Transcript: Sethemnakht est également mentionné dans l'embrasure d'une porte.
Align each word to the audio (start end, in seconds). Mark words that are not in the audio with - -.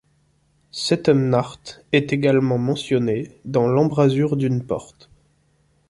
Sethemnakht 0.71 1.85
est 1.91 2.11
également 2.11 2.57
mentionné 2.57 3.39
dans 3.45 3.67
l'embrasure 3.67 4.35
d'une 4.35 4.65
porte. 4.65 5.11